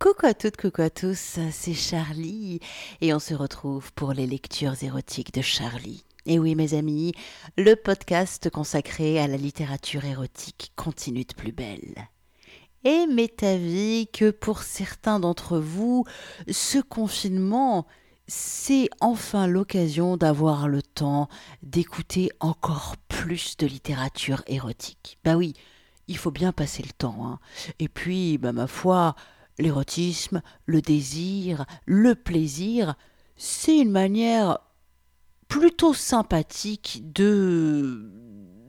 [0.00, 2.60] Coucou à toutes, coucou à tous, c'est Charlie
[3.02, 6.06] et on se retrouve pour les lectures érotiques de Charlie.
[6.24, 7.12] Et oui mes amis,
[7.58, 12.08] le podcast consacré à la littérature érotique continue de plus belle.
[12.84, 16.06] Et m'est avis que pour certains d'entre vous,
[16.50, 17.86] ce confinement,
[18.26, 21.28] c'est enfin l'occasion d'avoir le temps
[21.62, 25.18] d'écouter encore plus de littérature érotique.
[25.24, 25.52] Bah oui,
[26.08, 27.26] il faut bien passer le temps.
[27.26, 27.38] Hein.
[27.78, 29.14] Et puis, bah ma foi,
[29.60, 32.94] l'érotisme, le désir, le plaisir,
[33.36, 34.58] c'est une manière
[35.48, 38.10] plutôt sympathique de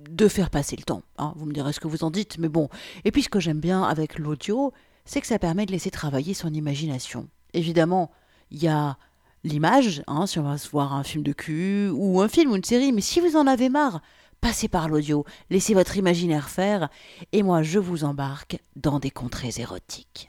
[0.10, 1.04] de faire passer le temps.
[1.18, 1.34] Hein.
[1.38, 2.68] Vous me direz ce que vous en dites, mais bon.
[3.06, 4.74] Et puis ce que j'aime bien avec l'audio,
[5.06, 7.30] c'est que ça permet de laisser travailler son imagination.
[7.54, 8.12] Évidemment,
[8.52, 8.98] il y a
[9.44, 12.56] l'image, hein, si on va se voir un film de cul ou un film ou
[12.56, 14.02] une série, mais si vous en avez marre,
[14.42, 16.90] passez par l'audio, laissez votre imaginaire faire,
[17.32, 20.28] et moi je vous embarque dans des contrées érotiques.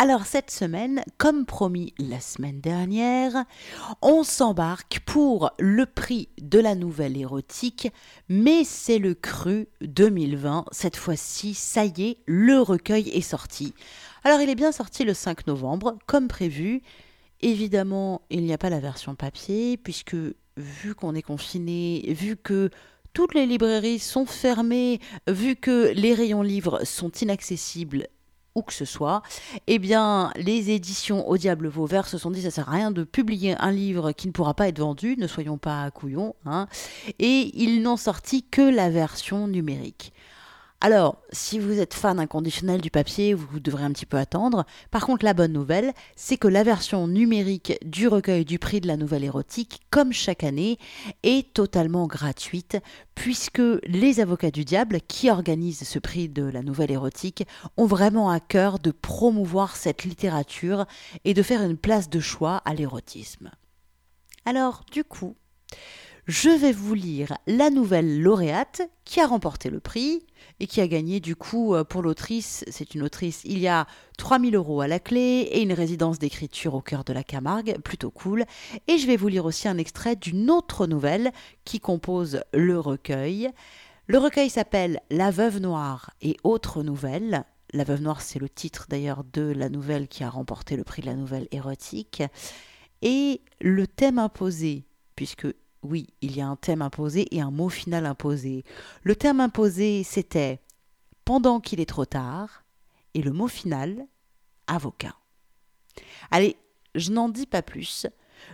[0.00, 3.44] Alors cette semaine, comme promis la semaine dernière,
[4.00, 7.88] on s'embarque pour le prix de la nouvelle érotique,
[8.28, 10.66] mais c'est le cru 2020.
[10.70, 13.74] Cette fois-ci, ça y est, le recueil est sorti.
[14.22, 16.80] Alors il est bien sorti le 5 novembre, comme prévu.
[17.40, 20.14] Évidemment, il n'y a pas la version papier, puisque
[20.56, 22.70] vu qu'on est confiné, vu que
[23.14, 28.06] toutes les librairies sont fermées, vu que les rayons livres sont inaccessibles
[28.62, 29.22] que ce soit,
[29.66, 33.04] eh bien, les éditions Au Diable Vauvert se sont dit ça sert à rien de
[33.04, 36.68] publier un livre qui ne pourra pas être vendu, ne soyons pas couillons, hein,
[37.18, 40.12] et ils n'ont sorti que la version numérique.
[40.80, 44.64] Alors, si vous êtes fan inconditionnel du papier, vous devrez un petit peu attendre.
[44.92, 48.86] Par contre, la bonne nouvelle, c'est que la version numérique du recueil du prix de
[48.86, 50.78] la nouvelle érotique, comme chaque année,
[51.24, 52.78] est totalement gratuite,
[53.16, 57.44] puisque les avocats du diable, qui organisent ce prix de la nouvelle érotique,
[57.76, 60.86] ont vraiment à cœur de promouvoir cette littérature
[61.24, 63.50] et de faire une place de choix à l'érotisme.
[64.44, 65.34] Alors, du coup,
[66.28, 70.26] je vais vous lire la nouvelle lauréate qui a remporté le prix
[70.60, 73.86] et qui a gagné du coup euh, pour l'autrice, c'est une autrice, il y a
[74.18, 78.10] 3000 euros à la clé et une résidence d'écriture au cœur de la Camargue, plutôt
[78.10, 78.44] cool.
[78.88, 81.32] Et je vais vous lire aussi un extrait d'une autre nouvelle
[81.64, 83.48] qui compose le recueil.
[84.06, 87.44] Le recueil s'appelle La Veuve Noire et autres nouvelles.
[87.72, 91.00] La Veuve Noire, c'est le titre d'ailleurs de la nouvelle qui a remporté le prix
[91.00, 92.22] de la nouvelle érotique.
[93.00, 94.84] Et le thème imposé,
[95.16, 95.46] puisque
[95.82, 98.64] oui, il y a un thème imposé et un mot final imposé.
[99.02, 100.60] Le thème imposé, c'était
[101.24, 102.64] pendant qu'il est trop tard,
[103.14, 104.06] et le mot final,
[104.66, 105.14] avocat.
[106.30, 106.56] Allez,
[106.94, 108.06] je n'en dis pas plus.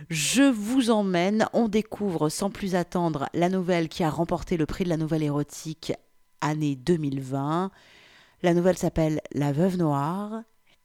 [0.09, 4.83] Je vous emmène, on découvre sans plus attendre la nouvelle qui a remporté le prix
[4.83, 5.93] de la nouvelle érotique
[6.41, 7.71] année 2020.
[8.43, 10.41] La nouvelle s'appelle La Veuve Noire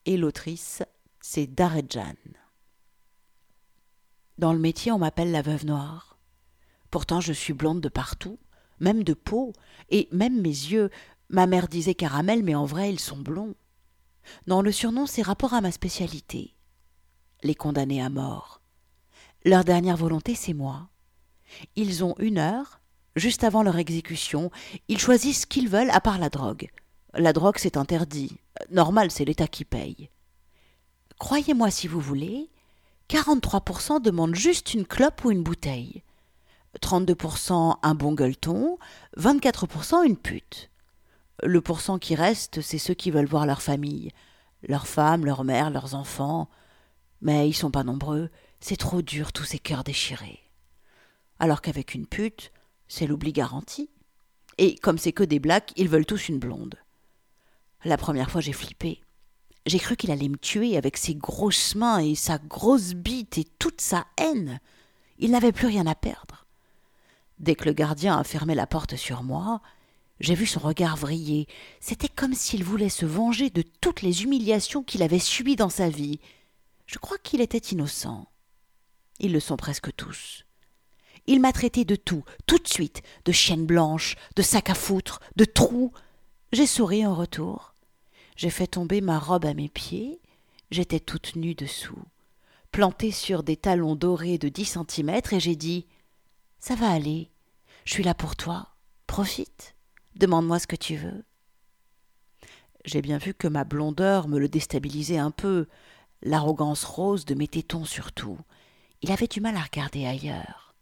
[0.07, 0.83] et l'autrice,
[1.21, 2.15] c'est Daredjan.
[4.39, 6.10] Dans le métier, on m'appelle la Veuve Noire.
[6.91, 8.39] Pourtant je suis blonde de partout,
[8.81, 9.53] même de peau,
[9.91, 10.91] et même mes yeux.
[11.29, 13.55] Ma mère disait caramel, mais en vrai ils sont blonds.
[14.47, 16.55] Non, le surnom c'est rapport à ma spécialité.
[17.43, 18.61] Les condamnés à mort.
[19.45, 20.89] Leur dernière volonté c'est moi.
[21.77, 22.81] Ils ont une heure,
[23.17, 24.51] juste avant leur exécution,
[24.89, 26.71] ils choisissent ce qu'ils veulent à part la drogue.
[27.15, 28.39] La drogue c'est interdit.
[28.71, 30.11] Normal, c'est l'État qui paye.
[31.19, 32.51] Croyez-moi si vous voulez,
[33.09, 36.03] 43% demandent juste une clope ou une bouteille.
[36.79, 38.79] 32% un bon gueuleton,
[39.17, 40.71] 24% une pute.
[41.43, 44.13] Le pourcent qui reste, c'est ceux qui veulent voir leur famille,
[44.63, 46.49] leurs femmes, leurs mères, leurs enfants.
[47.23, 50.41] Mais ils sont pas nombreux, c'est trop dur tous ces cœurs déchirés.
[51.39, 52.53] Alors qu'avec une pute,
[52.89, 53.91] c'est l'oubli garanti.
[54.59, 56.77] Et comme c'est que des blacks, ils veulent tous une blonde.
[57.85, 59.01] La première fois, j'ai flippé.
[59.67, 63.45] J'ai cru qu'il allait me tuer avec ses grosses mains et sa grosse bite et
[63.59, 64.61] toute sa haine.
[65.19, 66.40] Il n'avait plus rien à perdre.
[67.41, 69.63] Dès que le gardien a fermé la porte sur moi,
[70.21, 71.49] j'ai vu son regard vriller.
[71.81, 75.89] C'était comme s'il voulait se venger de toutes les humiliations qu'il avait subies dans sa
[75.89, 76.21] vie.
[76.87, 78.27] Je crois qu'il était innocent.
[79.19, 80.45] Ils le sont presque tous.
[81.27, 85.21] Il m'a traité de tout, tout de suite, de chienne blanche, de sac à foutre,
[85.37, 85.93] de trou.
[86.53, 87.75] J'ai souri en retour.
[88.37, 90.21] J'ai fait tomber ma robe à mes pieds.
[90.71, 92.03] J'étais toute nue dessous,
[92.71, 95.87] plantée sur des talons dorés de dix centimètres, et j'ai dit
[96.61, 97.31] ça va aller.
[97.85, 98.69] Je suis là pour toi.
[99.07, 99.75] Profite.
[100.15, 101.25] Demande-moi ce que tu veux.
[102.85, 105.67] J'ai bien vu que ma blondeur me le déstabilisait un peu,
[106.23, 108.39] l'arrogance rose de mes tétons surtout.
[109.03, 110.75] Il avait du mal à regarder ailleurs.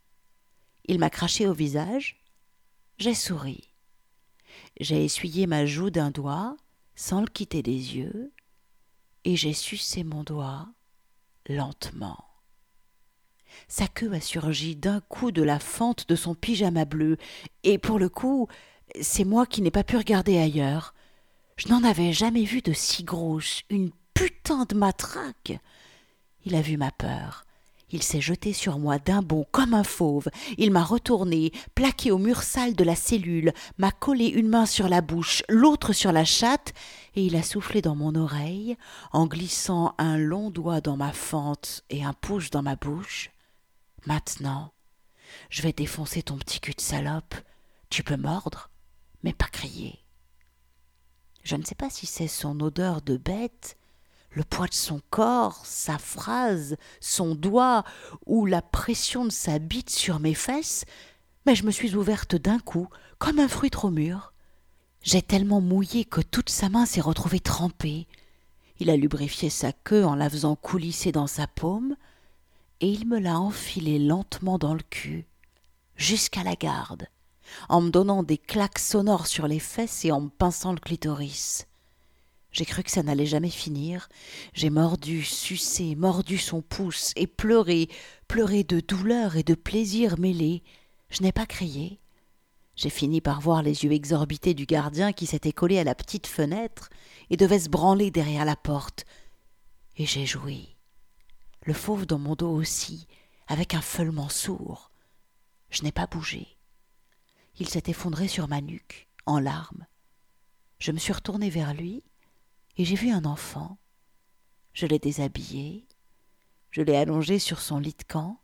[0.85, 2.21] Il m'a craché au visage.
[2.99, 3.69] J'ai souri.
[4.81, 6.57] J'ai essuyé ma joue d'un doigt,
[6.95, 8.33] sans le quitter des yeux.
[9.25, 10.69] et j'ai sucé mon doigt
[11.49, 12.28] lentement.
[13.69, 17.17] Sa queue a surgi d'un coup de la fente de son pyjama bleu,
[17.65, 18.49] et pour le coup,
[19.01, 20.95] c'est moi qui n'ai pas pu regarder ailleurs.
[21.57, 25.59] Je n'en avais jamais vu de si grosse, une putain de matraque.
[26.45, 27.45] Il a vu ma peur.
[27.91, 30.29] Il s'est jeté sur moi d'un bond comme un fauve.
[30.59, 34.89] Il m'a retourné, plaqué au mur sale de la cellule, m'a collé une main sur
[34.89, 36.75] la bouche, l'autre sur la chatte,
[37.17, 38.77] et il a soufflé dans mon oreille,
[39.13, 43.31] en glissant un long doigt dans ma fente et un pouce dans ma bouche.
[44.07, 44.73] Maintenant,
[45.51, 47.35] je vais défoncer ton petit cul de salope.
[47.91, 48.71] Tu peux mordre,
[49.23, 49.99] mais pas crier.
[51.43, 53.77] Je ne sais pas si c'est son odeur de bête,
[54.31, 57.85] le poids de son corps, sa phrase, son doigt,
[58.27, 60.85] ou la pression de sa bite sur mes fesses,
[61.47, 64.33] mais je me suis ouverte d'un coup, comme un fruit trop mûr.
[65.03, 68.07] J'ai tellement mouillé que toute sa main s'est retrouvée trempée.
[68.79, 71.97] Il a lubrifié sa queue en la faisant coulisser dans sa paume,
[72.81, 75.27] et il me l'a enfilée lentement dans le cul,
[75.97, 77.09] jusqu'à la garde,
[77.69, 81.67] en me donnant des claques sonores sur les fesses et en me pinçant le clitoris.
[82.51, 84.09] J'ai cru que ça n'allait jamais finir.
[84.55, 87.89] J'ai mordu, sucé, mordu son pouce et pleuré,
[88.27, 90.63] pleuré de douleur et de plaisir mêlés.
[91.11, 92.01] Je n'ai pas crié.
[92.75, 96.27] J'ai fini par voir les yeux exorbités du gardien qui s'était collé à la petite
[96.27, 96.89] fenêtre
[97.29, 99.05] et devait se branler derrière la porte.
[99.97, 100.78] Et j'ai joui.
[101.69, 103.07] Le fauve dans mon dos aussi,
[103.47, 104.91] avec un feulement sourd.
[105.69, 106.57] Je n'ai pas bougé.
[107.59, 109.85] Il s'est effondré sur ma nuque, en larmes.
[110.79, 112.03] Je me suis retournée vers lui
[112.79, 113.77] et j'ai vu un enfant.
[114.73, 115.87] Je l'ai déshabillé,
[116.71, 118.41] je l'ai allongé sur son lit de camp,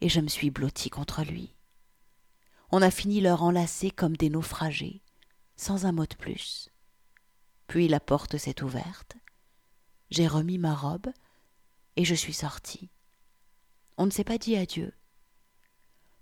[0.00, 1.56] et je me suis blotti contre lui.
[2.70, 5.02] On a fini leur enlacer comme des naufragés,
[5.56, 6.70] sans un mot de plus.
[7.66, 9.16] Puis la porte s'est ouverte,
[10.10, 11.08] j'ai remis ma robe,
[11.96, 12.90] et je suis sorti.
[13.96, 14.92] On ne s'est pas dit adieu.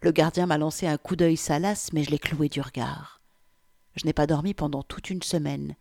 [0.00, 3.20] Le gardien m'a lancé un coup d'œil salace, mais je l'ai cloué du regard.
[3.94, 5.76] Je n'ai pas dormi pendant toute une semaine,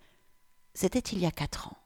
[0.73, 1.77] c'était il y a quatre ans.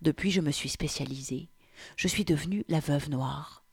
[0.00, 1.48] Depuis, je me suis spécialisée.
[1.96, 3.64] Je suis devenue la veuve noire.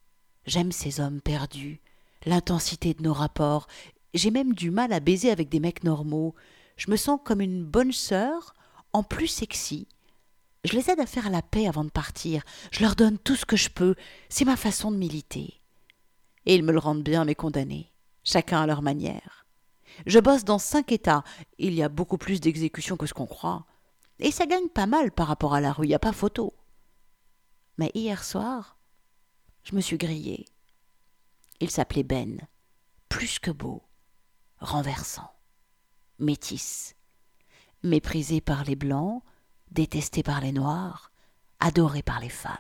[0.46, 1.82] J'aime ces hommes perdus,
[2.26, 3.68] l'intensité de nos rapports.
[4.14, 6.36] J'ai même du mal à baiser avec des mecs normaux.
[6.78, 8.56] Je me sens comme une bonne sœur,
[8.92, 9.88] en plus sexy.
[10.64, 12.44] Je les aide à faire la paix avant de partir.
[12.72, 13.96] Je leur donne tout ce que je peux.
[14.30, 15.60] C'est ma façon de militer.
[16.46, 17.92] Et ils me le rendent bien, mes condamnés,
[18.24, 19.46] chacun à leur manière.
[20.06, 21.24] Je bosse dans cinq États.
[21.58, 23.66] Il y a beaucoup plus d'exécutions que ce qu'on croit.
[24.20, 26.54] Et ça gagne pas mal par rapport à la rue, il n'y a pas photo.
[27.78, 28.78] Mais hier soir,
[29.64, 30.46] je me suis grillé.
[31.60, 32.40] Il s'appelait Ben.
[33.10, 33.84] Plus que beau.
[34.60, 35.32] Renversant.
[36.20, 36.96] Métis.
[37.84, 39.24] Méprisé par les blancs,
[39.72, 41.12] détesté par les noirs,
[41.60, 42.58] adoré par les femmes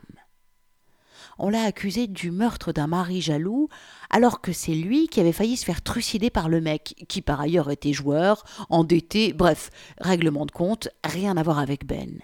[1.37, 3.67] on l'a accusé du meurtre d'un mari jaloux,
[4.09, 7.41] alors que c'est lui qui avait failli se faire trucider par le mec, qui par
[7.41, 12.19] ailleurs était joueur, endetté, bref, règlement de compte, rien à voir avec Ben.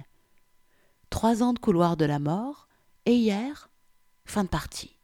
[1.10, 2.68] Trois ans de couloir de la mort,
[3.06, 3.70] et hier,
[4.26, 4.98] fin de partie.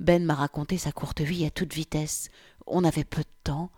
[0.00, 2.28] Ben m'a raconté sa courte vie à toute vitesse.
[2.66, 3.70] On avait peu de temps.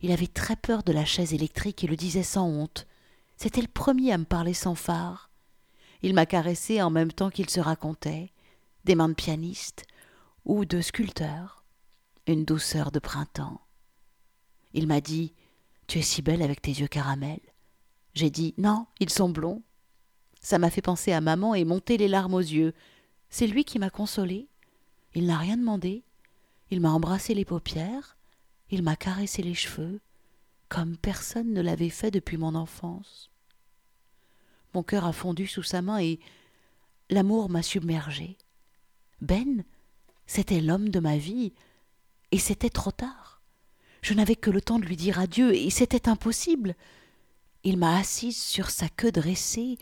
[0.00, 2.86] Il avait très peur de la chaise électrique et le disait sans honte.
[3.42, 5.30] C'était le premier à me parler sans phare.
[6.02, 8.34] Il m'a caressé en même temps qu'il se racontait
[8.84, 9.84] des mains de pianiste
[10.44, 11.64] ou de sculpteur,
[12.26, 13.62] une douceur de printemps.
[14.74, 15.32] Il m'a dit
[15.86, 17.40] Tu es si belle avec tes yeux caramel.
[18.12, 19.62] J'ai dit Non, ils sont blonds.
[20.42, 22.74] Ça m'a fait penser à maman et monter les larmes aux yeux.
[23.30, 24.48] C'est lui qui m'a consolée.
[25.14, 26.04] Il n'a rien demandé.
[26.70, 28.18] Il m'a embrassé les paupières.
[28.68, 29.98] Il m'a caressé les cheveux,
[30.68, 33.29] comme personne ne l'avait fait depuis mon enfance.
[34.74, 36.20] Mon cœur a fondu sous sa main et
[37.08, 38.36] l'amour m'a submergé.
[39.20, 39.64] Ben,
[40.26, 41.52] c'était l'homme de ma vie,
[42.30, 43.42] et c'était trop tard.
[44.02, 46.74] Je n'avais que le temps de lui dire adieu, et c'était impossible.
[47.64, 49.76] Il m'a assise sur sa queue dressée,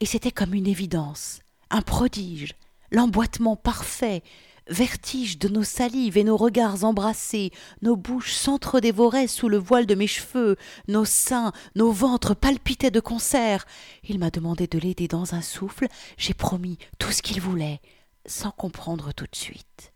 [0.00, 2.54] et c'était comme une évidence, un prodige,
[2.90, 4.22] l'emboîtement parfait,
[4.68, 7.50] vertige de nos salives et nos regards embrassés,
[7.80, 10.56] nos bouches s'entre-dévoraient sous le voile de mes cheveux,
[10.88, 13.66] nos seins, nos ventres palpitaient de concert.
[14.04, 17.80] Il m'a demandé de l'aider dans un souffle, j'ai promis tout ce qu'il voulait
[18.26, 19.92] sans comprendre tout de suite.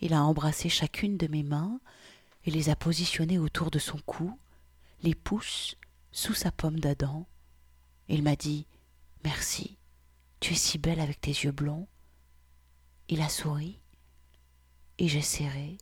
[0.00, 1.80] Il a embrassé chacune de mes mains
[2.44, 4.38] et les a positionnées autour de son cou,
[5.02, 5.76] les pouces
[6.12, 7.26] sous sa pomme d'Adam.
[8.08, 8.66] Il m'a dit
[9.24, 9.78] Merci,
[10.40, 11.88] tu es si belle avec tes yeux blonds.
[13.08, 13.80] Il a souri
[14.98, 15.78] et j'ai serré.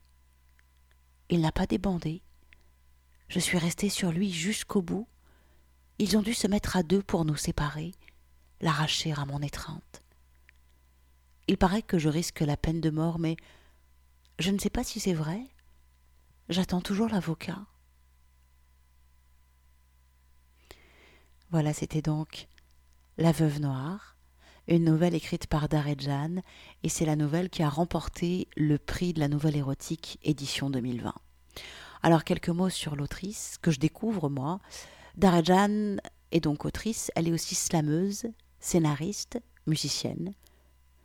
[1.30, 2.22] Il n'a pas débandé.
[3.28, 5.08] Je suis restée sur lui jusqu'au bout.
[5.98, 7.92] Ils ont dû se mettre à deux pour nous séparer.
[8.60, 10.02] l'arracher à mon étreinte.
[11.46, 13.36] Il paraît que je risque la peine de mort, mais
[14.38, 15.40] je ne sais pas si c'est vrai.
[16.48, 17.66] J'attends toujours l'avocat.
[21.50, 22.48] Voilà, c'était donc
[23.18, 24.13] La Veuve Noire,
[24.68, 26.36] une nouvelle écrite par Daredjan,
[26.82, 31.12] et c'est la nouvelle qui a remporté le prix de la nouvelle érotique édition 2020.
[32.02, 34.60] Alors quelques mots sur l'autrice que je découvre moi.
[35.16, 35.96] Daredjan
[36.32, 38.26] est donc autrice, elle est aussi slameuse,
[38.58, 40.34] scénariste, musicienne.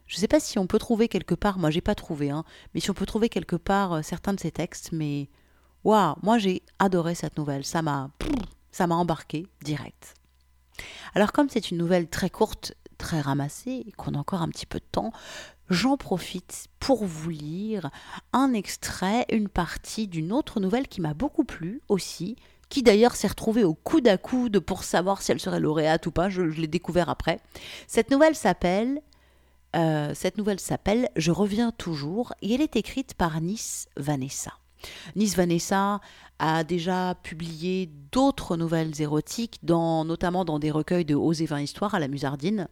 [0.08, 2.44] Je ne sais pas si on peut trouver quelque part, moi j'ai pas trouvé, hein,
[2.74, 5.30] mais si on peut trouver quelque part euh, certains de ses textes, mais
[5.84, 8.10] waouh, moi j'ai adoré cette nouvelle, ça m'a
[8.72, 10.16] ça m'a embarqué direct.
[11.13, 14.68] Alors comme c'est une nouvelle très courte, très ramassée, et qu'on a encore un petit
[14.68, 15.12] peu de temps,
[15.72, 17.89] j'en profite pour vous lire
[18.34, 22.36] un extrait, une partie d'une autre nouvelle qui m'a beaucoup plu aussi,
[22.70, 26.12] qui d'ailleurs s'est retrouvée au coude à coude pour savoir si elle serait lauréate ou
[26.12, 27.39] pas, je, l'ai découvert après.
[27.88, 29.01] Cette nouvelle s'appelle
[29.75, 30.13] euh,
[31.15, 34.53] Je reviens toujours et elle est écrite par Nice Vanessa.
[35.15, 36.00] Nice Vanessa
[36.38, 41.96] a déjà publié d'autres nouvelles érotiques, dans, notamment dans des recueils de et 20 histoires
[41.96, 42.68] à la Musardine.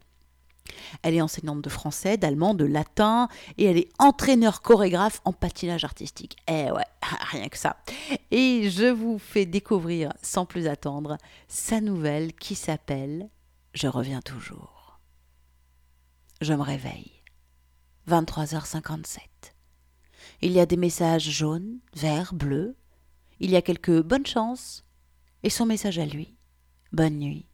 [1.02, 5.84] Elle est enseignante de français, d'allemand, de latin et elle est entraîneur chorégraphe en patinage
[5.84, 6.38] artistique.
[6.48, 6.86] Eh ouais,
[7.32, 7.78] rien que ça.
[8.32, 13.30] Et je vous fais découvrir sans plus attendre sa nouvelle qui s'appelle
[13.74, 15.00] Je reviens toujours.
[16.42, 17.24] Je me réveille.
[18.08, 19.20] 23h57.
[20.42, 22.76] Il y a des messages jaunes, verts, bleus.
[23.40, 24.86] Il y a quelques bonnes chances.
[25.44, 26.36] Et son message à lui.
[26.92, 27.48] Bonne nuit.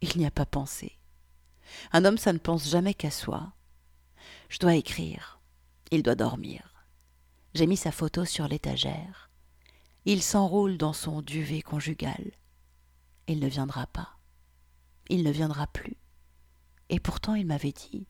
[0.00, 0.98] Il n'y a pas pensé.
[1.92, 3.52] Un homme, ça ne pense jamais qu'à soi.
[4.48, 5.40] Je dois écrire.
[5.90, 6.86] Il doit dormir.
[7.54, 9.30] J'ai mis sa photo sur l'étagère.
[10.04, 12.32] Il s'enroule dans son duvet conjugal.
[13.28, 14.18] Il ne viendra pas.
[15.08, 15.96] Il ne viendra plus.
[16.88, 18.06] Et pourtant il m'avait dit.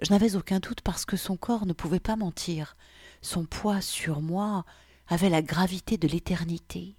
[0.00, 2.76] Je n'avais aucun doute parce que son corps ne pouvait pas mentir.
[3.22, 4.64] Son poids sur moi
[5.06, 6.96] avait la gravité de l'éternité.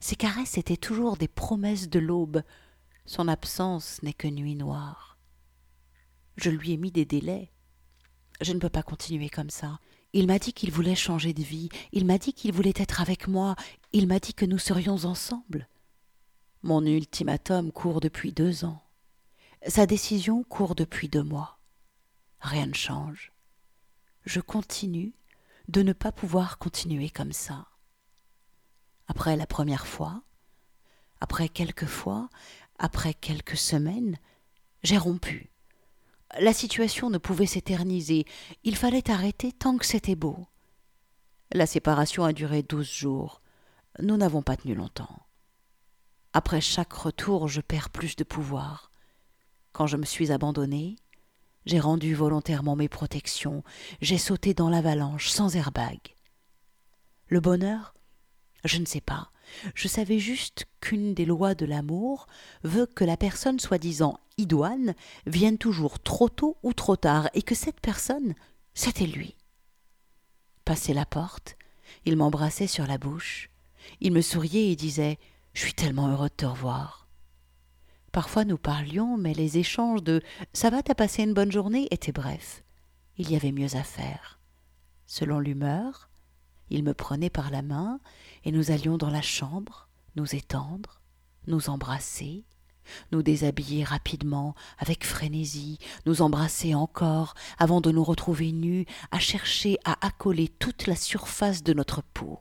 [0.00, 2.42] Ses caresses étaient toujours des promesses de l'aube,
[3.06, 5.18] son absence n'est que nuit noire.
[6.36, 7.52] Je lui ai mis des délais.
[8.40, 9.78] Je ne peux pas continuer comme ça.
[10.12, 13.28] Il m'a dit qu'il voulait changer de vie, il m'a dit qu'il voulait être avec
[13.28, 13.56] moi,
[13.92, 15.68] il m'a dit que nous serions ensemble.
[16.62, 18.82] Mon ultimatum court depuis deux ans.
[19.66, 21.58] Sa décision court depuis deux mois.
[22.40, 23.32] Rien ne change.
[24.24, 25.14] Je continue
[25.68, 27.66] de ne pas pouvoir continuer comme ça.
[29.08, 30.22] Après la première fois,
[31.20, 32.28] après quelques fois,
[32.78, 34.18] après quelques semaines,
[34.82, 35.50] j'ai rompu.
[36.40, 38.24] La situation ne pouvait s'éterniser,
[38.64, 40.46] il fallait arrêter tant que c'était beau.
[41.52, 43.40] La séparation a duré douze jours.
[44.00, 45.24] Nous n'avons pas tenu longtemps.
[46.32, 48.90] Après chaque retour, je perds plus de pouvoir.
[49.72, 50.96] Quand je me suis abandonnée,
[51.66, 53.62] j'ai rendu volontairement mes protections,
[54.00, 55.98] j'ai sauté dans l'avalanche sans airbag.
[57.28, 57.94] Le bonheur
[58.64, 59.30] Je ne sais pas.
[59.74, 62.26] Je savais juste qu'une des lois de l'amour
[62.62, 64.94] veut que la personne soi-disant idoine
[65.26, 68.34] vienne toujours trop tôt ou trop tard, et que cette personne,
[68.74, 69.36] c'était lui.
[70.64, 71.56] Passé la porte,
[72.04, 73.50] il m'embrassait sur la bouche,
[74.00, 75.18] il me souriait et disait
[75.52, 77.06] Je suis tellement heureux de te revoir.
[78.12, 80.22] Parfois nous parlions, mais les échanges de
[80.52, 82.62] Ça va, t'as passé une bonne journée étaient brefs.
[83.18, 84.38] Il y avait mieux à faire.
[85.06, 86.08] Selon l'humeur,
[86.70, 88.00] il me prenait par la main,
[88.44, 91.00] et nous allions dans la chambre, nous étendre,
[91.46, 92.44] nous embrasser,
[93.12, 99.78] nous déshabiller rapidement, avec frénésie, nous embrasser encore, avant de nous retrouver nus, à chercher
[99.84, 102.40] à accoler toute la surface de notre peau.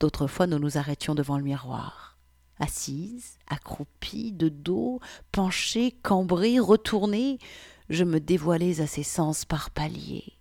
[0.00, 2.18] D'autres fois nous nous arrêtions devant le miroir,
[2.58, 5.00] assises, accroupies, de dos,
[5.32, 7.38] penchées, cambrées, retournées,
[7.88, 10.35] je me dévoilais à ses sens par paliers.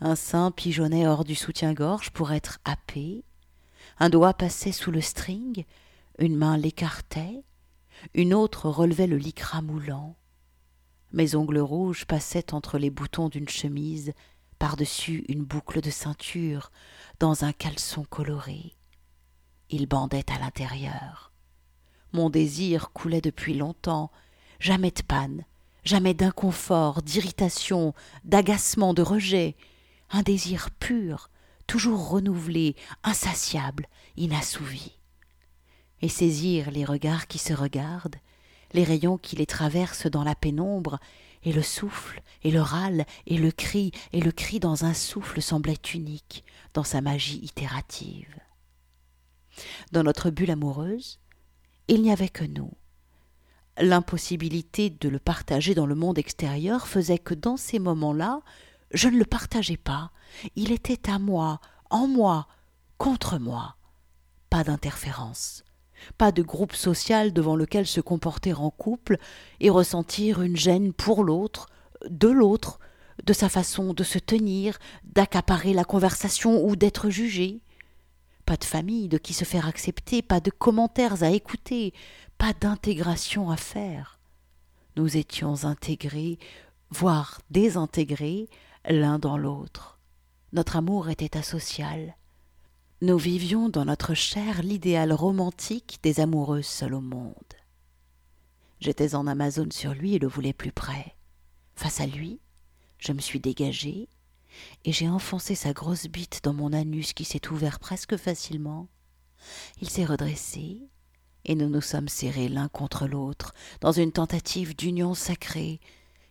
[0.00, 3.22] Un sein pigeonnait hors du soutien-gorge pour être happé,
[3.98, 5.64] un doigt passait sous le string,
[6.18, 7.44] une main l'écartait,
[8.14, 10.16] une autre relevait le lycra moulant.
[11.12, 14.12] Mes ongles rouges passaient entre les boutons d'une chemise,
[14.58, 16.70] par-dessus une boucle de ceinture,
[17.18, 18.76] dans un caleçon coloré.
[19.68, 21.32] Il bandait à l'intérieur.
[22.12, 24.10] Mon désir coulait depuis longtemps,
[24.60, 25.44] jamais de panne,
[25.84, 29.56] jamais d'inconfort, d'irritation, d'agacement, de rejet,
[30.10, 31.30] un désir pur,
[31.66, 34.92] toujours renouvelé, insatiable, inassouvi.
[36.02, 38.16] Et saisir les regards qui se regardent,
[38.72, 40.98] les rayons qui les traversent dans la pénombre,
[41.42, 45.40] et le souffle, et le râle, et le cri, et le cri dans un souffle
[45.40, 48.38] semblait unique dans sa magie itérative.
[49.92, 51.18] Dans notre bulle amoureuse,
[51.88, 52.72] il n'y avait que nous.
[53.78, 58.42] L'impossibilité de le partager dans le monde extérieur faisait que dans ces moments-là,
[58.92, 60.10] je ne le partageais pas.
[60.56, 62.46] Il était à moi, en moi,
[62.98, 63.76] contre moi.
[64.48, 65.64] Pas d'interférence.
[66.18, 69.18] Pas de groupe social devant lequel se comporter en couple
[69.60, 71.68] et ressentir une gêne pour l'autre,
[72.08, 72.80] de l'autre,
[73.24, 77.60] de sa façon de se tenir, d'accaparer la conversation ou d'être jugé.
[78.46, 81.92] Pas de famille de qui se faire accepter, pas de commentaires à écouter,
[82.38, 84.18] pas d'intégration à faire.
[84.96, 86.38] Nous étions intégrés,
[86.90, 88.48] voire désintégrés,
[88.88, 89.98] l'un dans l'autre.
[90.52, 92.16] Notre amour était asocial.
[93.02, 97.34] Nous vivions dans notre chair l'idéal romantique des amoureuses seules au monde.
[98.80, 101.14] J'étais en Amazone sur lui et le voulais plus près.
[101.74, 102.40] Face à lui,
[102.98, 104.08] je me suis dégagée
[104.84, 108.88] et j'ai enfoncé sa grosse bite dans mon anus qui s'est ouvert presque facilement.
[109.80, 110.88] Il s'est redressé
[111.44, 115.80] et nous nous sommes serrés l'un contre l'autre dans une tentative d'union sacrée.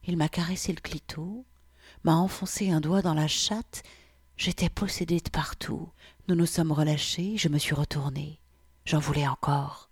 [0.05, 1.45] Il m'a caressé le clito,
[2.03, 3.83] m'a enfoncé un doigt dans la chatte.
[4.37, 5.89] J'étais possédée de partout.
[6.27, 8.39] Nous nous sommes relâchés, je me suis retournée.
[8.85, 9.89] J'en voulais encore.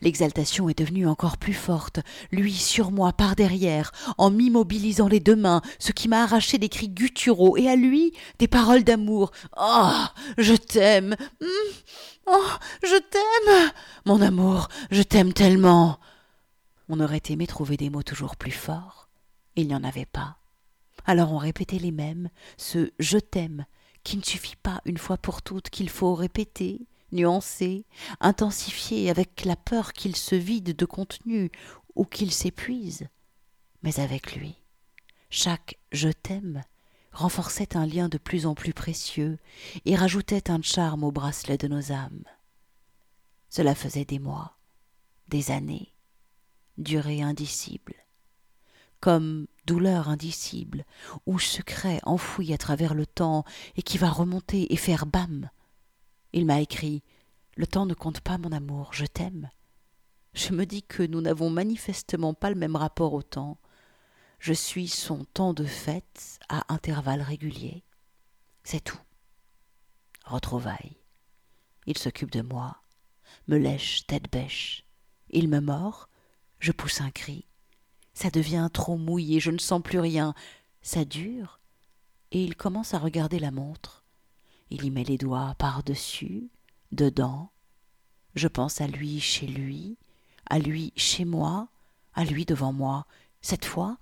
[0.00, 2.00] L'exaltation est devenue encore plus forte,
[2.32, 6.68] lui sur moi par derrière, en m'immobilisant les deux mains, ce qui m'a arraché des
[6.68, 9.32] cris gutturaux, et à lui des paroles d'amour.
[9.58, 10.04] Oh.
[10.38, 11.14] Je t'aime.
[11.42, 11.48] Hum,
[12.26, 12.48] oh.
[12.82, 13.72] Je t'aime.
[14.04, 15.98] Mon amour, je t'aime tellement.
[16.88, 19.08] On aurait aimé trouver des mots toujours plus forts.
[19.56, 20.38] Il n'y en avait pas.
[21.06, 23.64] Alors on répétait les mêmes, ce je t'aime,
[24.02, 27.86] qui ne suffit pas une fois pour toutes, qu'il faut répéter, nuancé,
[28.20, 31.50] intensifié avec la peur qu'il se vide de contenu
[31.94, 33.06] ou qu'il s'épuise.
[33.82, 34.56] Mais avec lui,
[35.30, 36.62] chaque je t'aime
[37.12, 39.38] renforçait un lien de plus en plus précieux
[39.86, 42.24] et rajoutait un charme au bracelet de nos âmes.
[43.48, 44.58] Cela faisait des mois,
[45.28, 45.94] des années,
[46.76, 47.94] durée indicible,
[49.00, 50.84] comme douleur indicible,
[51.26, 53.44] ou secret enfoui à travers le temps
[53.76, 55.50] et qui va remonter et faire bam.
[56.32, 57.02] Il m'a écrit
[57.56, 59.50] Le temps ne compte pas, mon amour, je t'aime.
[60.34, 63.58] Je me dis que nous n'avons manifestement pas le même rapport au temps.
[64.38, 67.84] Je suis son temps de fête à intervalles réguliers.
[68.62, 69.00] C'est tout.
[70.24, 70.98] Retrouvailles.
[71.86, 72.82] Il s'occupe de moi,
[73.46, 74.84] me lèche tête bêche.
[75.30, 76.08] Il me mord,
[76.58, 77.46] je pousse un cri.
[78.16, 80.32] Ça devient trop mouillé, je ne sens plus rien.
[80.80, 81.60] Ça dure,
[82.32, 84.06] et il commence à regarder la montre.
[84.70, 86.48] Il y met les doigts par-dessus,
[86.92, 87.50] dedans.
[88.34, 89.98] Je pense à lui chez lui,
[90.48, 91.68] à lui chez moi,
[92.14, 93.06] à lui devant moi.
[93.42, 93.98] Cette fois,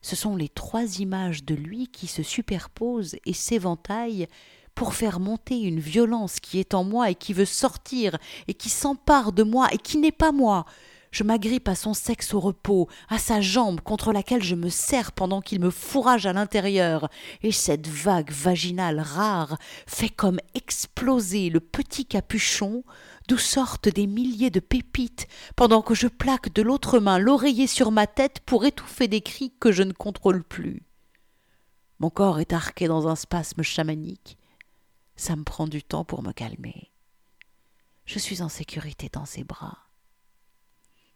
[0.00, 4.26] ce sont les trois images de lui qui se superposent et s'éventaillent
[4.74, 8.16] pour faire monter une violence qui est en moi et qui veut sortir
[8.48, 10.64] et qui s'empare de moi et qui n'est pas moi,
[11.10, 15.12] je m'agrippe à son sexe au repos, à sa jambe contre laquelle je me serre
[15.12, 17.08] pendant qu'il me fourrage à l'intérieur,
[17.42, 22.84] et cette vague vaginale rare fait comme exploser le petit capuchon
[23.28, 27.90] d'où sortent des milliers de pépites, pendant que je plaque de l'autre main l'oreiller sur
[27.90, 30.82] ma tête pour étouffer des cris que je ne contrôle plus.
[31.98, 34.38] Mon corps est arqué dans un spasme chamanique.
[35.16, 36.90] Ça me prend du temps pour me calmer.
[38.06, 39.89] Je suis en sécurité dans ses bras.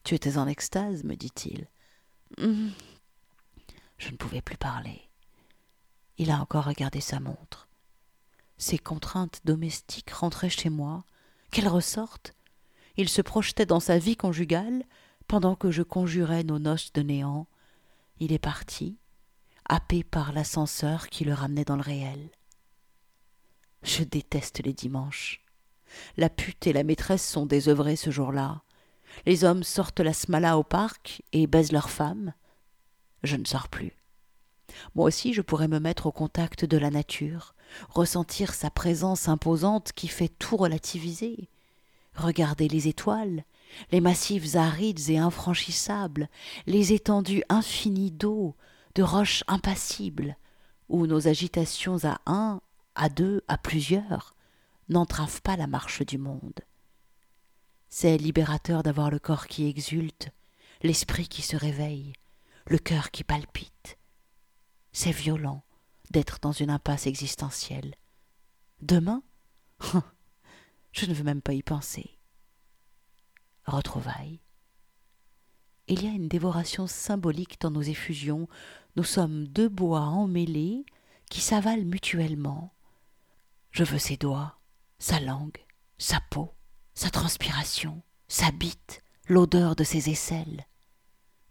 [0.05, 1.67] Tu étais en extase, me dit-il.
[2.39, 2.71] Hum.
[3.97, 5.01] Je ne pouvais plus parler.
[6.19, 7.69] Il a encore regardé sa montre.
[8.59, 11.05] Ses contraintes domestiques rentraient chez moi,
[11.51, 12.35] qu'elles ressortent?
[12.97, 14.85] Il se projetait dans sa vie conjugale
[15.27, 17.49] pendant que je conjurais nos noces de néant.
[18.21, 18.99] Il est parti,
[19.69, 22.31] happé par l'ascenseur qui le ramenait dans le réel.
[23.83, 25.45] Je déteste les dimanches.
[26.17, 28.63] La pute et la maîtresse sont désœuvrées ce jour-là.
[29.27, 32.33] Les hommes sortent la smala au parc et baisent leurs femmes.
[33.23, 33.93] Je ne sors plus.
[34.95, 37.55] Moi aussi je pourrais me mettre au contact de la nature,
[37.91, 41.49] ressentir sa présence imposante qui fait tout relativiser,
[42.15, 43.45] regarder les étoiles,
[43.91, 46.29] les massifs arides et infranchissables,
[46.67, 48.55] les étendues infinies d'eau,
[48.95, 50.37] de roches impassibles,
[50.89, 52.61] où nos agitations à un,
[52.95, 54.35] à deux, à plusieurs
[54.89, 56.61] n'entravent pas la marche du monde.
[57.97, 60.31] C'est libérateur d'avoir le corps qui exulte,
[60.83, 62.13] l'esprit qui se réveille,
[62.67, 63.99] le cœur qui palpite.
[64.91, 65.63] C'est violent
[66.11, 67.95] d'être dans une impasse existentielle.
[68.81, 69.23] Demain
[70.91, 72.19] Je ne veux même pas y penser.
[73.65, 74.41] Retrouvailles.
[75.87, 78.49] Il y a une dévoration symbolique dans nos effusions.
[78.97, 80.85] Nous sommes deux bois emmêlés
[81.31, 82.75] qui s'avalent mutuellement.
[83.71, 84.59] Je veux ses doigts,
[84.99, 85.65] sa langue,
[85.97, 86.57] sa peau
[86.95, 90.67] sa transpiration, sa bite, l'odeur de ses aisselles.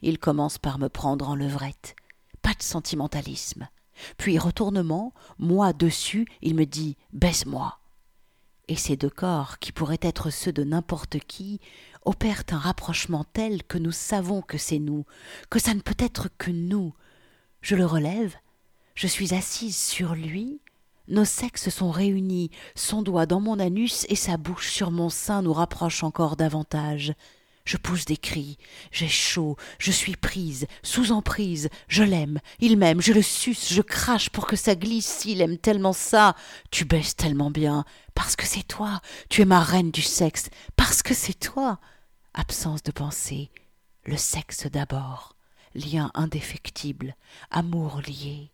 [0.02, 1.96] Il commence par me prendre en levrette.
[2.42, 3.70] Pas de sentimentalisme.
[4.18, 7.80] Puis retournement, moi dessus, il me dit Baise-moi.
[8.68, 11.60] Et ces deux corps, qui pourraient être ceux de n'importe qui,
[12.06, 15.06] opèrent un rapprochement tel que nous savons que c'est nous,
[15.50, 16.94] que ça ne peut être que nous.
[17.62, 18.36] Je le relève,
[18.96, 20.62] je suis assise sur lui,
[21.08, 25.42] nos sexes sont réunis, son doigt dans mon anus et sa bouche sur mon sein
[25.42, 27.14] nous rapprochent encore davantage.
[27.66, 28.58] Je pousse des cris,
[28.92, 33.82] j'ai chaud, je suis prise, sous emprise, je l'aime, il m'aime, je le suce, je
[33.82, 36.36] crache pour que ça glisse, il aime tellement ça,
[36.72, 37.86] tu baisses tellement bien,
[38.16, 41.80] parce que c'est toi, tu es ma reine du sexe, parce que c'est toi.
[42.34, 43.50] Absence de pensée,
[44.06, 45.38] le sexe d'abord,
[45.74, 47.16] lien indéfectible,
[47.50, 48.52] amour lié.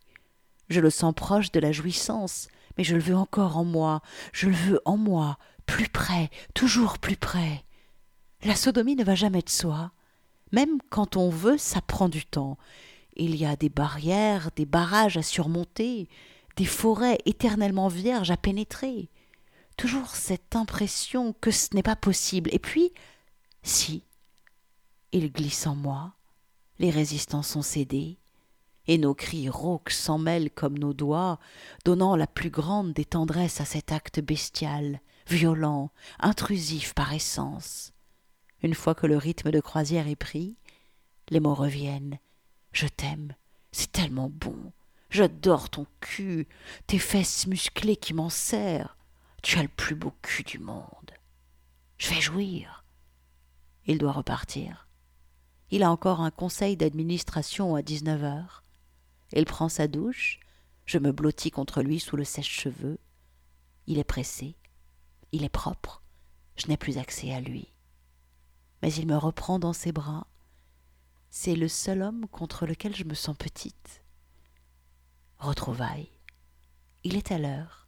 [0.70, 4.02] Je le sens proche de la jouissance, mais je le veux encore en moi,
[4.32, 7.64] je le veux en moi, plus près, toujours plus près.
[8.44, 9.92] La sodomie ne va jamais de soi.
[10.52, 12.58] Même quand on veut, ça prend du temps.
[13.16, 16.08] Il y a des barrières, des barrages à surmonter,
[16.56, 19.10] des forêts éternellement vierges à pénétrer.
[19.78, 22.50] Toujours cette impression que ce n'est pas possible.
[22.54, 22.92] Et puis,
[23.64, 24.04] si,
[25.12, 26.14] il glisse en moi,
[26.80, 28.19] les résistances ont cédé,
[28.90, 31.38] et nos cris rauques s'en mêlent comme nos doigts,
[31.86, 37.94] donnant la plus grande des tendresses à cet acte bestial, violent, intrusif par essence.
[38.64, 40.58] Une fois que le rythme de croisière est pris,
[41.30, 42.18] les mots reviennent.
[42.72, 43.36] Je t'aime,
[43.72, 44.74] c'est tellement bon.
[45.12, 46.48] J'adore ton cul,
[46.88, 48.96] tes fesses musclées qui m'en serrent.
[49.44, 51.12] Tu as le plus beau cul du monde.
[52.00, 52.84] Je vais jouir.
[53.86, 54.88] Il doit repartir.
[55.70, 58.64] Il a encore un conseil d'administration à dix-neuf heures.
[59.34, 60.40] Il prend sa douche.
[60.86, 63.00] Je me blottis contre lui sous le sèche-cheveux.
[63.88, 64.56] Il est pressé.
[65.32, 66.02] Il est propre.
[66.56, 67.72] Je n'ai plus accès à lui
[68.82, 70.28] mais il me reprend dans ses bras.
[71.30, 74.04] C'est le seul homme contre lequel je me sens petite.
[75.38, 76.12] Retrouvailles.
[77.04, 77.88] Il est à l'heure.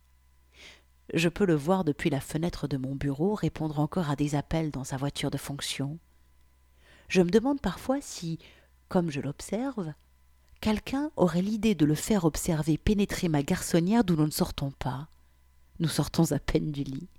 [1.14, 4.72] Je peux le voir depuis la fenêtre de mon bureau répondre encore à des appels
[4.72, 6.00] dans sa voiture de fonction.
[7.10, 8.40] Je me demande parfois si,
[8.88, 9.94] comme je l'observe,
[10.62, 15.10] quelqu'un aurait l'idée de le faire observer pénétrer ma garçonnière d'où nous ne sortons pas.
[15.80, 17.10] Nous sortons à peine du lit.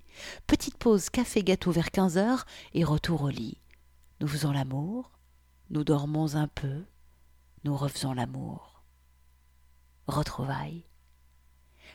[0.47, 3.57] Petite pause café gâteau vers quinze heures et retour au lit.
[4.21, 5.11] Nous faisons l'amour,
[5.69, 6.83] nous dormons un peu,
[7.65, 8.83] nous refaisons l'amour.
[10.07, 10.85] Retrouvailles.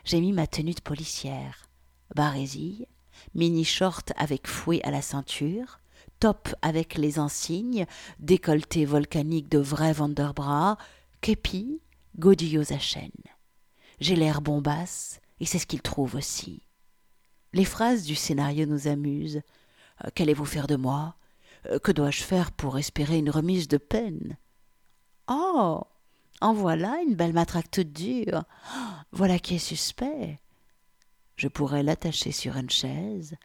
[0.04, 1.68] J'ai mis ma tenue de policière,
[2.14, 2.86] barésille,
[3.34, 5.80] mini-short avec fouet à la ceinture,
[6.20, 7.86] top avec les insignes,
[8.18, 10.76] décolleté volcanique de vrai Vanderbras,
[11.20, 11.80] képi,
[12.18, 13.10] godille aux chaîne.
[14.00, 16.62] J'ai l'air bombasse, et c'est ce qu'il trouve aussi.
[17.52, 19.42] Les phrases du scénario nous amusent.
[20.04, 21.16] Euh, qu'allez-vous faire de moi?
[21.66, 24.36] Euh, que dois-je faire pour espérer une remise de peine?
[25.28, 25.82] Oh
[26.40, 28.44] En voilà une belle matraque dure.
[29.12, 30.40] Voilà qui est suspect.
[31.36, 33.36] Je pourrais l'attacher sur une chaise,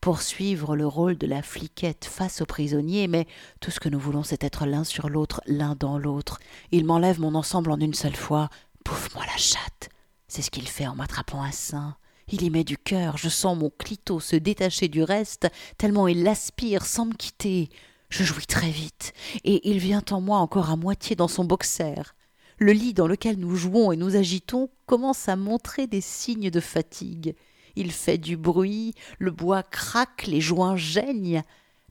[0.00, 3.26] poursuivre le rôle de la fliquette face au prisonnier, mais
[3.60, 6.38] tout ce que nous voulons, c'est être l'un sur l'autre, l'un dans l'autre.
[6.72, 8.48] Il m'enlève mon ensemble en une seule fois.
[8.84, 9.88] Pouffe-moi la chatte.
[10.28, 11.96] C'est ce qu'il fait en m'attrapant un sein.
[12.28, 16.24] Il y met du cœur, je sens mon clito se détacher du reste, tellement il
[16.24, 17.70] l'aspire sans me quitter.
[18.08, 19.12] Je jouis très vite,
[19.44, 22.14] et il vient en moi encore à moitié dans son boxer.
[22.58, 26.60] Le lit dans lequel nous jouons et nous agitons commence à montrer des signes de
[26.60, 27.36] fatigue.
[27.76, 31.42] Il fait du bruit, le bois craque, les joints geignent.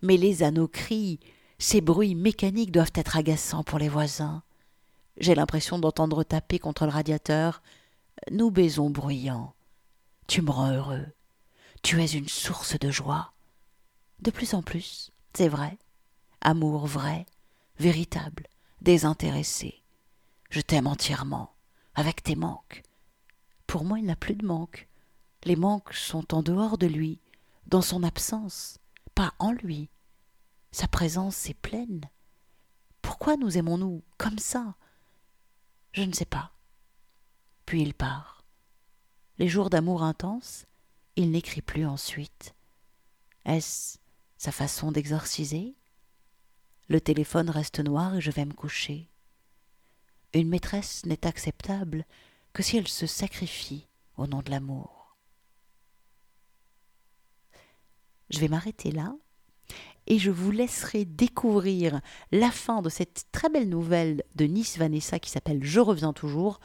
[0.01, 1.19] Mais les anneaux crient.
[1.59, 4.43] Ces bruits mécaniques doivent être agaçants pour les voisins.
[5.17, 7.61] J'ai l'impression d'entendre taper contre le radiateur.
[8.31, 9.53] Nous baisons bruyants.
[10.27, 11.05] Tu me rends heureux.
[11.83, 13.33] Tu es une source de joie.
[14.19, 15.77] De plus en plus, c'est vrai.
[16.41, 17.25] Amour vrai,
[17.79, 18.47] véritable,
[18.81, 19.83] désintéressé.
[20.49, 21.53] Je t'aime entièrement,
[21.93, 22.83] avec tes manques.
[23.67, 24.87] Pour moi, il n'a plus de manques.
[25.45, 27.19] Les manques sont en dehors de lui,
[27.67, 28.79] dans son absence,
[29.13, 29.89] pas en lui.
[30.71, 32.01] Sa présence est pleine.
[33.03, 34.75] Pourquoi nous aimons-nous comme ça?
[35.91, 36.51] Je ne sais pas.
[37.67, 38.43] Puis il part.
[39.37, 40.65] Les jours d'amour intense,
[41.15, 42.55] il n'écrit plus ensuite.
[43.45, 43.99] Est-ce
[44.37, 45.75] sa façon d'exorciser?
[46.87, 49.11] Le téléphone reste noir et je vais me coucher.
[50.33, 52.03] Une maîtresse n'est acceptable
[52.51, 54.94] que si elle se sacrifie au nom de l'amour.
[58.29, 59.13] Je vais m'arrêter là
[60.07, 61.99] et je vous laisserai découvrir
[62.31, 66.59] la fin de cette très belle nouvelle de Nice Vanessa qui s'appelle Je reviens toujours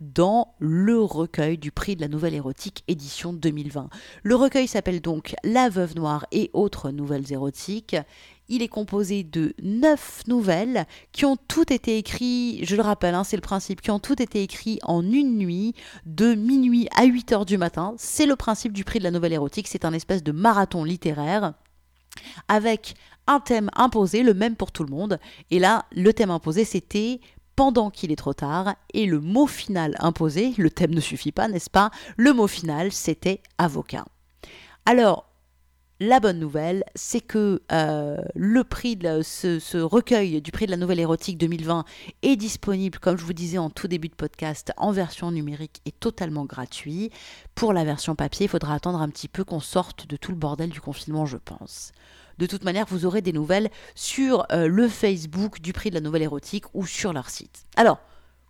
[0.00, 3.90] dans le recueil du prix de la nouvelle érotique édition 2020.
[4.22, 7.96] Le recueil s'appelle donc La Veuve Noire et autres nouvelles érotiques.
[8.48, 13.24] Il est composé de neuf nouvelles qui ont toutes été écrites, je le rappelle, hein,
[13.24, 15.74] c'est le principe, qui ont toutes été écrites en une nuit,
[16.06, 17.94] de minuit à 8 heures du matin.
[17.98, 21.54] C'est le principe du prix de la nouvelle érotique, c'est un espèce de marathon littéraire
[22.48, 22.94] avec
[23.26, 25.20] un thème imposé, le même pour tout le monde.
[25.50, 27.20] Et là, le thème imposé, c'était
[27.54, 28.74] pendant qu'il est trop tard.
[28.94, 31.90] Et le mot final imposé, le thème ne suffit pas, n'est-ce pas?
[32.16, 34.04] Le mot final, c'était avocat.
[34.86, 35.27] Alors,
[36.00, 41.38] la bonne nouvelle, c'est que euh, le ce, recueil du prix de la nouvelle érotique
[41.38, 41.84] 2020
[42.22, 45.92] est disponible, comme je vous disais en tout début de podcast, en version numérique et
[45.92, 47.10] totalement gratuit.
[47.56, 50.38] Pour la version papier, il faudra attendre un petit peu qu'on sorte de tout le
[50.38, 51.90] bordel du confinement, je pense.
[52.38, 56.00] De toute manière, vous aurez des nouvelles sur euh, le Facebook du prix de la
[56.00, 57.64] nouvelle érotique ou sur leur site.
[57.74, 57.98] Alors,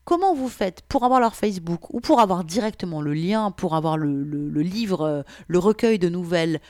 [0.05, 3.97] comment vous faites pour avoir leur Facebook ou pour avoir directement le lien, pour avoir
[3.97, 6.61] le livre, euh, le recueil de nouvelles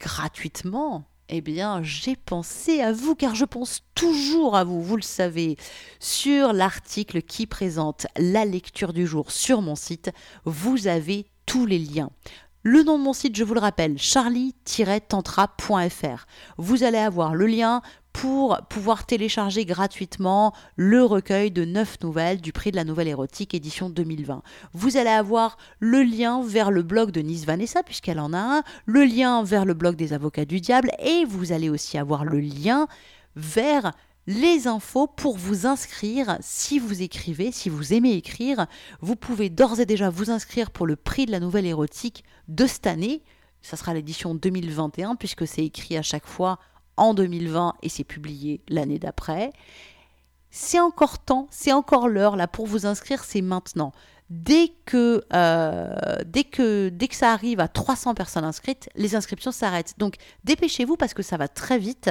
[0.00, 5.02] gratuitement, eh bien, j'ai pensé à vous, car je pense toujours à vous, vous le
[5.02, 5.56] savez.
[6.00, 10.10] Sur l'article qui présente la lecture du jour sur mon site,
[10.44, 12.10] vous avez tous les liens.
[12.62, 16.26] Le nom de mon site, je vous le rappelle, charlie-tantra.fr.
[16.58, 17.80] Vous allez avoir le lien
[18.12, 23.54] pour pouvoir télécharger gratuitement le recueil de 9 nouvelles du prix de la nouvelle érotique
[23.54, 24.42] édition 2020.
[24.72, 28.62] Vous allez avoir le lien vers le blog de Nice Vanessa, puisqu'elle en a un,
[28.86, 32.40] le lien vers le blog des avocats du diable, et vous allez aussi avoir le
[32.40, 32.88] lien
[33.36, 33.92] vers
[34.26, 38.66] les infos pour vous inscrire si vous écrivez, si vous aimez écrire.
[39.00, 42.66] Vous pouvez d'ores et déjà vous inscrire pour le prix de la nouvelle érotique de
[42.66, 43.22] cette année.
[43.62, 46.58] Ça sera l'édition 2021 puisque c'est écrit à chaque fois
[47.00, 49.52] en 2020 et c'est publié l'année d'après.
[50.50, 53.92] C'est encore temps, c'est encore l'heure là pour vous inscrire, c'est maintenant.
[54.28, 59.50] Dès que, euh, dès, que, dès que ça arrive à 300 personnes inscrites, les inscriptions
[59.50, 59.94] s'arrêtent.
[59.98, 62.10] Donc dépêchez-vous parce que ça va très vite.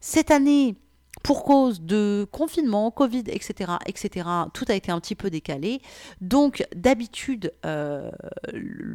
[0.00, 0.76] Cette année,
[1.22, 5.82] pour cause de confinement, Covid, etc., etc., tout a été un petit peu décalé.
[6.20, 8.10] Donc, d'habitude, euh,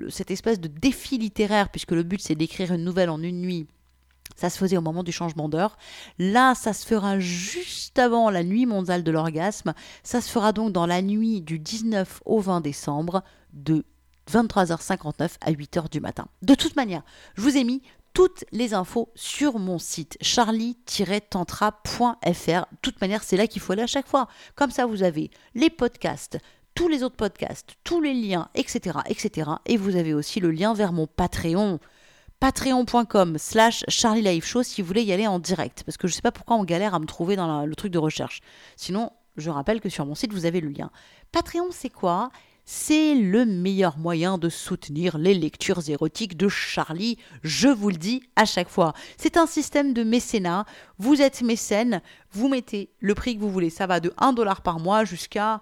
[0.10, 3.68] cette espèce de défi littéraire, puisque le but c'est d'écrire une nouvelle en une nuit,
[4.36, 5.78] ça se faisait au moment du changement d'heure.
[6.20, 9.74] Là, ça se fera juste avant la nuit mondiale de l'orgasme.
[10.04, 13.86] Ça se fera donc dans la nuit du 19 au 20 décembre de
[14.32, 16.28] 23h59 à 8h du matin.
[16.42, 17.04] De toute manière,
[17.36, 17.82] je vous ai mis
[18.14, 22.22] toutes les infos sur mon site charlie-tantra.fr.
[22.24, 24.28] De toute manière, c'est là qu'il faut aller à chaque fois.
[24.56, 26.40] Comme ça, vous avez les podcasts,
[26.76, 29.52] tous les autres podcasts, tous les liens, etc., etc.
[29.66, 31.80] Et vous avez aussi le lien vers mon Patreon
[32.40, 35.84] patreon.com slash Show si vous voulez y aller en direct.
[35.84, 37.92] Parce que je ne sais pas pourquoi on galère à me trouver dans le truc
[37.92, 38.42] de recherche.
[38.76, 40.92] Sinon, je rappelle que sur mon site, vous avez le lien.
[41.32, 42.30] Patreon, c'est quoi?
[42.68, 48.24] C'est le meilleur moyen de soutenir les lectures érotiques de Charlie, je vous le dis
[48.36, 48.94] à chaque fois.
[49.18, 50.66] C'est un système de mécénat,
[50.98, 54.62] vous êtes mécène, vous mettez le prix que vous voulez, ça va de 1 dollar
[54.62, 55.62] par mois jusqu'à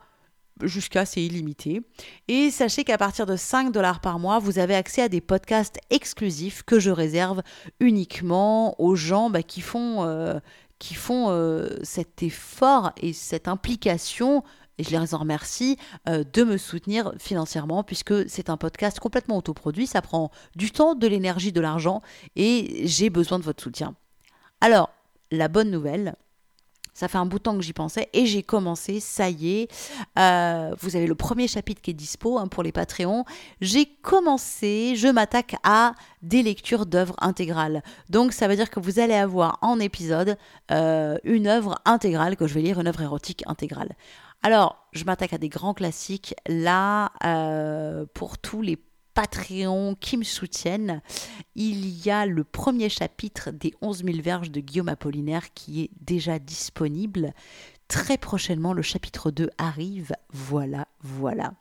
[0.62, 1.82] jusqu'à c'est illimité.
[2.28, 5.80] Et sachez qu'à partir de 5 dollars par mois, vous avez accès à des podcasts
[5.90, 7.42] exclusifs que je réserve
[7.80, 10.40] uniquement aux gens bah, qui font, euh,
[10.80, 14.44] qui font euh, cet effort et cette implication.
[14.80, 15.78] Et je les en remercie
[16.10, 19.86] euh, de me soutenir financièrement puisque c'est un podcast complètement autoproduit.
[19.86, 22.02] Ça prend du temps, de l'énergie, de l'argent
[22.36, 23.96] et j'ai besoin de votre soutien.
[24.62, 24.90] Alors,
[25.32, 26.16] la bonne nouvelle,
[26.94, 29.68] ça fait un bout de temps que j'y pensais et j'ai commencé, ça y est.
[30.20, 33.26] Euh, vous avez le premier chapitre qui est dispo hein, pour les Patreons.
[33.62, 37.84] J'ai commencé, je m'attaque à des lectures d'œuvres intégrales.
[38.10, 40.38] Donc ça veut dire que vous allez avoir en épisode
[40.72, 43.96] euh, une œuvre intégrale, que je vais lire une œuvre érotique intégrale.
[44.44, 46.36] Alors, je m'attaque à des grands classiques.
[46.48, 48.78] Là, euh, pour tous les
[49.14, 51.02] Patreon qui me soutiennent,
[51.56, 55.92] il y a le premier chapitre des 11 000 verges de Guillaume Apollinaire qui est
[56.02, 57.34] déjà disponible.
[57.88, 60.14] Très prochainement, le chapitre 2 arrive.
[60.32, 61.54] Voilà, voilà.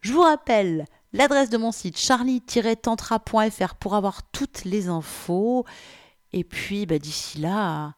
[0.00, 5.64] Je vous rappelle l'adresse de mon site charlie-tantra.fr pour avoir toutes les infos.
[6.32, 7.94] Et puis, bah, d'ici là,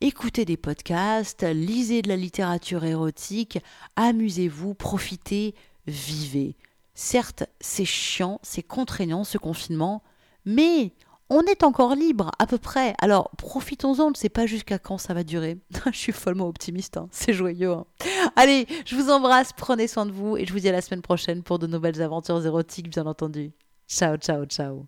[0.00, 3.58] écoutez des podcasts, lisez de la littérature érotique,
[3.96, 5.54] amusez-vous, profitez,
[5.86, 6.56] vivez.
[6.98, 10.02] Certes, c'est chiant, c'est contraignant ce confinement,
[10.46, 10.92] mais
[11.28, 12.94] on est encore libre à peu près.
[13.02, 15.58] Alors profitons-en, ne sais pas jusqu'à quand ça va durer.
[15.92, 17.08] je suis follement optimiste, hein.
[17.12, 17.72] c'est joyeux.
[17.72, 17.84] Hein.
[18.34, 21.02] Allez, je vous embrasse, prenez soin de vous et je vous dis à la semaine
[21.02, 23.52] prochaine pour de nouvelles aventures érotiques, bien entendu.
[23.86, 24.86] Ciao, ciao, ciao.